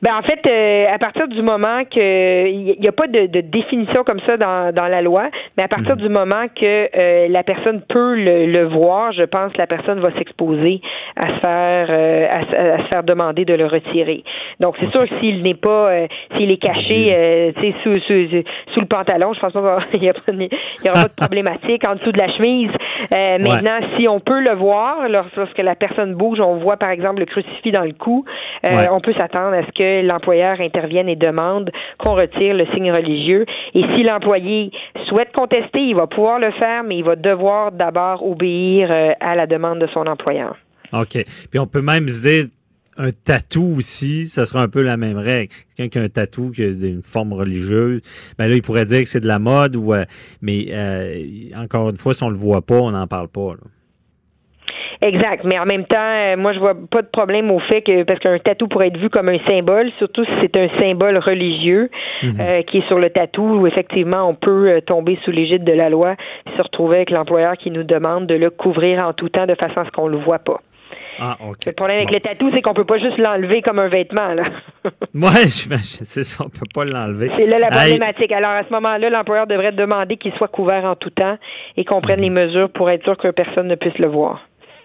Ben 0.05 0.17
en 0.19 0.23
fait, 0.23 0.41
euh, 0.47 0.85
à 0.95 0.99
partir 0.99 1.27
du 1.29 1.41
moment 1.41 1.83
que 1.91 2.47
il 2.47 2.77
n'y 2.79 2.89
a 2.89 2.93
pas 2.93 3.07
de, 3.07 3.27
de 3.27 3.41
définition 3.41 4.05
comme 4.05 4.21
ça 4.29 4.37
dans, 4.37 4.71
dans 4.75 4.87
la 4.87 5.01
loi, 5.01 5.31
mais 5.57 5.65
à 5.65 5.69
partir 5.69 5.97
du 5.97 6.11
moment 6.11 6.45
que 6.55 6.91
euh, 6.95 7.29
la 7.31 7.43
personne 7.43 7.81
peut 7.89 8.15
le, 8.15 8.47
le 8.53 8.65
voir, 8.67 9.13
je 9.13 9.23
pense 9.23 9.51
que 9.55 9.59
la 9.59 9.67
personne 9.67 10.01
va 10.01 10.11
s'exposer 10.19 10.83
à 11.17 11.27
se 11.35 11.41
faire 11.41 11.87
euh, 11.91 12.27
à, 12.31 12.41
se- 12.51 12.55
à 12.55 12.79
se 12.85 12.89
faire 12.93 13.03
demander 13.03 13.47
de 13.47 13.55
le 13.55 13.65
retirer. 13.67 14.25
Donc 14.61 14.77
c'est 14.79 14.91
sûr 14.95 15.09
que 15.09 15.19
s'il 15.21 15.43
n'est 15.43 15.55
pas 15.55 15.89
euh, 15.91 16.07
s'il 16.37 16.51
est 16.51 16.63
caché 16.63 17.07
euh, 17.11 17.53
tu 17.57 17.63
sais, 17.63 17.75
sous, 17.83 17.95
sous 18.07 18.43
sous 18.75 18.81
le 18.81 18.87
pantalon, 18.87 19.33
je 19.33 19.41
pense 19.41 19.53
pas 19.55 19.79
qu'il 19.91 20.05
y, 20.05 20.11
a 20.11 20.13
pas 20.13 20.33
de- 20.33 20.43
il 20.43 20.87
y 20.87 20.91
aura 20.91 21.05
pas 21.05 21.09
de 21.09 21.15
problématique 21.15 21.83
en 21.89 21.95
dessous 21.95 22.13
de 22.13 22.19
la 22.19 22.31
chemise. 22.37 22.71
Euh, 23.17 23.39
Maintenant, 23.39 23.79
si 23.97 24.07
on 24.09 24.21
peut 24.21 24.41
le 24.41 24.55
voir 24.55 25.09
lors- 25.09 25.27
lorsque 25.37 25.59
la 25.59 25.75
personne 25.75 26.15
bouge, 26.15 26.41
on 26.45 26.57
voit 26.57 26.77
par 26.77 26.91
exemple 26.91 27.21
le 27.21 27.27
crucifix 27.27 27.71
dans 27.73 27.85
le 27.85 27.93
cou, 27.95 28.25
euh, 28.69 28.75
Ouais. 28.75 28.89
on 28.91 29.01
peut 29.01 29.15
s'attendre 29.19 29.55
à 29.55 29.63
ce 29.63 29.73
que 29.73 29.94
l'employeur 30.03 30.61
intervienne 30.61 31.09
et 31.09 31.17
demande 31.17 31.71
qu'on 31.99 32.15
retire 32.15 32.55
le 32.55 32.67
signe 32.75 32.93
religieux. 32.93 33.47
Et 33.75 33.83
si 33.97 34.03
l'employé 34.03 34.71
souhaite 35.09 35.33
contester, 35.33 35.81
il 35.81 35.95
va 35.95 36.07
pouvoir 36.07 36.39
le 36.39 36.53
faire, 36.53 36.85
mais 36.85 36.99
il 36.99 37.05
va 37.05 37.17
devoir 37.17 37.73
d'abord 37.73 38.27
obéir 38.27 38.91
euh, 38.95 39.13
à 39.21 39.35
la 39.35 39.47
demande 39.47 39.79
de 39.79 39.87
son 39.89 40.07
employeur. 40.07 40.57
OK. 40.93 41.25
Puis 41.51 41.59
on 41.59 41.67
peut 41.67 41.83
même 41.83 42.07
dire 42.07 42.45
un 42.97 43.11
tatou 43.11 43.77
aussi, 43.79 44.29
ça 44.29 44.47
sera 44.47 44.63
un 44.63 44.69
peu 44.69 44.83
la 44.83 44.97
même 44.97 45.19
règle. 45.19 45.53
Quelqu'un 45.77 45.89
qui 45.89 45.99
a 45.99 46.03
un 46.03 46.09
tatou 46.09 46.51
qui 46.51 46.63
a 46.63 46.69
une 46.69 47.03
forme 47.03 47.33
religieuse, 47.33 48.01
ben 48.39 48.49
là, 48.49 48.55
il 48.55 48.63
pourrait 48.63 48.85
dire 48.85 49.01
que 49.01 49.09
c'est 49.09 49.21
de 49.21 49.27
la 49.27 49.39
mode 49.39 49.77
ou 49.77 49.93
euh, 49.95 50.05
mais 50.43 50.67
euh, 50.71 51.23
encore 51.57 51.91
une 51.91 51.97
fois, 51.97 52.15
si 52.15 52.23
on 52.23 52.31
le 52.31 52.37
voit 52.37 52.63
pas, 52.63 52.77
on 52.77 52.93
n'en 52.93 53.07
parle 53.07 53.29
pas. 53.29 53.55
Exact. 55.03 55.45
Mais 55.45 55.59
en 55.59 55.65
même 55.67 55.85
temps, 55.87 55.99
euh, 55.99 56.37
moi, 56.37 56.53
je 56.53 56.59
vois 56.59 56.75
pas 56.91 57.03
de 57.03 57.09
problème 57.13 57.51
au 57.51 57.59
fait 57.61 57.83
que, 57.83 58.03
parce 58.05 58.19
qu'un 58.21 58.39
tatou 58.39 58.69
pourrait 58.69 58.89
être 58.89 58.99
vu 58.99 59.11
comme 59.11 59.29
un 59.29 59.39
symbole, 59.49 59.91
surtout 59.99 60.25
si 60.25 60.31
c'est 60.43 60.59
un 60.59 60.69
symbole 60.81 61.19
religieux 61.19 61.91
Mhm. 62.23 62.41
euh, 62.41 62.63
qui 62.63 62.79
est 62.79 62.87
sur 62.89 62.99
le 62.99 63.11
tatou, 63.11 63.43
où 63.61 63.67
effectivement, 63.67 64.29
on 64.29 64.35
peut 64.35 64.69
euh, 64.71 64.81
tomber 64.81 65.19
sous 65.25 65.31
l'égide 65.31 65.65
de 65.65 65.73
la 65.73 65.89
loi 65.91 66.13
et 66.47 66.57
se 66.57 66.63
retrouver 66.63 66.97
avec 66.97 67.11
l'employeur 67.11 67.57
qui 67.57 67.71
nous 67.71 67.83
demande 67.83 68.27
de 68.27 68.35
le 68.35 68.51
couvrir 68.51 69.05
en 69.05 69.13
tout 69.13 69.29
temps 69.29 69.47
de 69.47 69.55
façon 69.55 69.79
à 69.81 69.85
ce 69.85 69.91
qu'on 69.91 70.09
le 70.09 70.19
voit 70.19 70.39
pas. 70.39 70.61
Ah, 71.21 71.37
OK. 71.49 71.67
Le 71.67 71.73
problème 71.73 71.99
avec 71.99 72.09
Bon. 72.09 72.15
le 72.15 72.21
tatou, 72.21 72.51
c'est 72.53 72.61
qu'on 72.61 72.75
peut 72.75 72.85
pas 72.85 72.99
juste 72.99 73.19
l'enlever 73.19 73.63
comme 73.63 73.79
un 73.79 73.87
vêtement, 73.89 74.35
là. 74.35 74.43
Ouais, 75.15 75.47
j'imagine, 75.47 76.05
c'est 76.05 76.25
ça, 76.25 76.45
on 76.45 76.49
peut 76.49 76.67
pas 76.75 76.85
l'enlever. 76.85 77.31
C'est 77.35 77.47
là 77.47 77.59
la 77.61 77.67
Hey, 77.69 77.97
problématique. 77.99 78.33
Alors, 78.33 78.51
à 78.51 78.65
ce 78.65 78.73
moment-là, 78.73 79.11
l'employeur 79.11 79.47
devrait 79.47 79.71
demander 79.71 80.17
qu'il 80.17 80.33
soit 80.35 80.49
couvert 80.49 80.85
en 80.85 80.97
tout 80.97 81.11
temps 81.11 81.37
et 81.77 81.85
qu'on 81.85 81.97
Mhm. 81.99 82.03
prenne 82.03 82.21
les 82.21 82.31
mesures 82.31 82.69
pour 82.71 82.91
être 82.91 83.05
sûr 83.05 83.17
que 83.17 83.29
personne 83.29 83.69
ne 83.69 83.77
puisse 83.77 83.97
le 83.99 84.09
voir. 84.09 84.41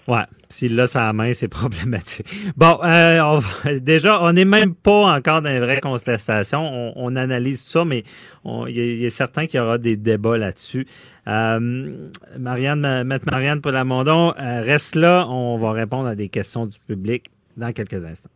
Ouais, 0.10 0.24
s'il 0.50 0.76
l'a 0.76 0.88
sa 0.88 1.14
main, 1.14 1.34
c'est 1.34 1.48
problématique. 1.62 2.26
Bon, 2.58 2.80
euh, 2.84 3.20
on 3.22 3.38
va- 3.38 3.80
déjà, 3.80 4.22
on 4.24 4.34
n'est 4.34 4.44
même 4.44 4.74
pas 4.74 5.16
encore 5.16 5.42
dans 5.42 5.50
les 5.50 5.60
vraies 5.60 5.80
constatations. 5.80 6.60
On, 6.62 6.94
on 6.96 7.16
analyse 7.16 7.62
ça, 7.62 7.86
mais 7.86 8.04
il 8.68 8.98
y 9.00 9.06
a 9.06 9.10
certain 9.12 9.46
qu'il 9.46 9.60
y 9.60 9.62
aura 9.62 9.78
des 9.78 9.96
débats 9.98 10.38
là-dessus. 10.38 10.88
Euh, 11.28 12.08
Marianne, 12.38 12.80
Ma- 12.80 13.04
Maître 13.04 13.26
Marianne 13.30 13.62
Polamondon, 13.62 14.34
euh, 14.40 14.62
reste 14.62 14.96
là. 14.96 15.28
On 15.30 15.58
va 15.60 15.72
répondre 15.74 16.08
à 16.08 16.16
des 16.16 16.28
questions 16.30 16.66
du 16.66 16.80
public 16.88 17.28
dans 17.56 17.72
quelques 17.72 18.04
instants. 18.04 18.30